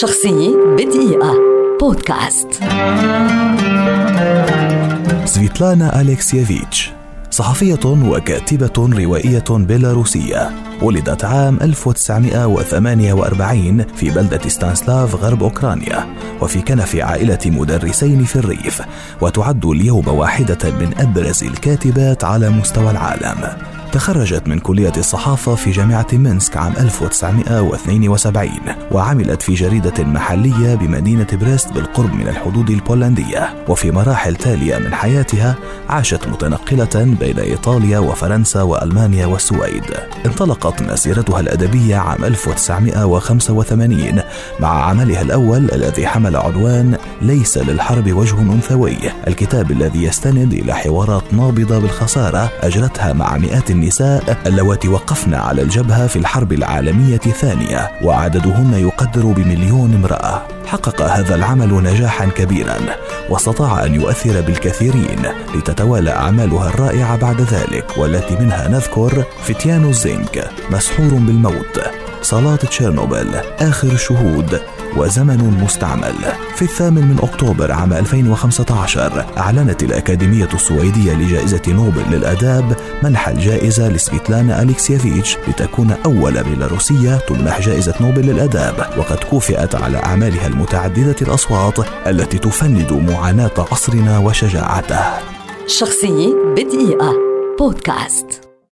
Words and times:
شخصية 0.00 0.56
بدقيقة. 0.56 1.34
بودكاست. 1.80 2.48
سفيتلانا 5.24 6.00
أليكسييفيتش 6.00 6.90
صحفية 7.30 7.80
وكاتبة 7.84 8.72
روائية 8.78 9.44
بيلاروسية 9.50 10.50
ولدت 10.82 11.24
عام 11.24 11.58
1948 11.62 13.84
في 13.94 14.10
بلدة 14.10 14.48
ستانسلاف 14.48 15.14
غرب 15.14 15.42
أوكرانيا 15.42 16.06
وفي 16.40 16.60
كنف 16.60 16.96
عائلة 16.96 17.38
مدرسين 17.46 18.24
في 18.24 18.36
الريف 18.36 18.82
وتعد 19.20 19.64
اليوم 19.64 20.08
واحدة 20.08 20.70
من 20.70 20.94
أبرز 20.98 21.44
الكاتبات 21.44 22.24
على 22.24 22.50
مستوى 22.50 22.90
العالم. 22.90 23.48
تخرجت 23.92 24.48
من 24.48 24.58
كلية 24.58 24.92
الصحافة 24.96 25.54
في 25.54 25.70
جامعة 25.70 26.06
مينسك 26.12 26.56
عام 26.56 26.72
1972 26.78 28.50
وعملت 28.90 29.42
في 29.42 29.54
جريدة 29.54 30.04
محلية 30.04 30.74
بمدينة 30.74 31.26
بريست 31.32 31.72
بالقرب 31.72 32.14
من 32.14 32.28
الحدود 32.28 32.70
البولندية. 32.70 33.64
وفي 33.68 33.90
مراحل 33.90 34.36
تالية 34.36 34.78
من 34.78 34.94
حياتها 34.94 35.56
عاشت 35.88 36.28
متنقلة 36.28 37.16
بين 37.20 37.38
إيطاليا 37.38 37.98
وفرنسا 37.98 38.62
وألمانيا 38.62 39.26
والسويد. 39.26 39.84
انطلقت 40.26 40.82
مسيرتها 40.82 41.40
الأدبية 41.40 41.96
عام 41.96 42.24
1985 42.24 44.20
مع 44.60 44.84
عملها 44.84 45.22
الأول 45.22 45.70
الذي 45.72 46.06
حمل 46.06 46.36
عنوان 46.36 46.96
ليس 47.22 47.58
للحرب 47.58 48.12
وجه 48.12 48.40
أنثوي 48.40 48.98
الكتاب 49.28 49.70
الذي 49.70 50.04
يستند 50.04 50.52
إلى 50.52 50.74
حوارات 50.74 51.34
نابضة 51.34 51.78
بالخسارة 51.78 52.50
أجرتها 52.62 53.12
مع 53.12 53.36
مئات 53.38 53.70
النساء 53.82 54.36
اللواتي 54.46 54.88
وقفن 54.88 55.34
على 55.34 55.62
الجبهة 55.62 56.06
في 56.06 56.16
الحرب 56.16 56.52
العالمية 56.52 57.20
الثانية 57.26 57.90
وعددهن 58.02 58.74
يقدر 58.74 59.26
بمليون 59.26 59.94
امرأة. 59.94 60.42
حقق 60.66 61.02
هذا 61.02 61.34
العمل 61.34 61.74
نجاحا 61.74 62.26
كبيرا 62.26 62.76
واستطاع 63.30 63.84
أن 63.84 63.94
يؤثر 63.94 64.40
بالكثيرين 64.40 65.22
لتتوالى 65.54 66.10
أعمالها 66.10 66.68
الرائعة 66.68 67.16
بعد 67.16 67.40
ذلك 67.40 67.98
والتي 67.98 68.36
منها 68.36 68.68
نذكر 68.68 69.24
فتيان 69.42 69.84
الزنك 69.88 70.50
مسحور 70.70 71.08
بالموت. 71.08 72.01
صلاة 72.22 72.56
تشيرنوبل 72.56 73.34
آخر 73.58 73.88
الشهود 73.88 74.60
وزمن 74.96 75.60
مستعمل. 75.64 76.14
في 76.56 76.62
الثامن 76.62 77.08
من 77.08 77.18
أكتوبر 77.22 77.72
عام 77.72 77.92
2015 77.92 79.24
أعلنت 79.38 79.82
الأكاديمية 79.82 80.48
السويدية 80.54 81.12
لجائزة 81.12 81.62
نوبل 81.68 82.02
للآداب 82.10 82.76
منح 83.02 83.28
الجائزة 83.28 83.88
لسفيتلانا 83.88 84.62
أليكسييفيتش 84.62 85.36
لتكون 85.48 85.90
أول 86.04 86.42
بيلاروسية 86.42 87.16
تمنح 87.28 87.60
جائزة 87.60 87.94
نوبل 88.00 88.22
للآداب. 88.22 88.74
وقد 88.98 89.18
كافئت 89.30 89.74
على 89.74 89.98
أعمالها 89.98 90.46
المتعددة 90.46 91.16
الأصوات 91.22 91.78
التي 92.06 92.38
تفند 92.38 92.92
معاناة 92.92 93.66
عصرنا 93.72 94.18
وشجاعته. 94.18 95.00
شخصية 95.66 96.34
بدقيقة. 96.56 97.12
بودكاست. 97.58 98.41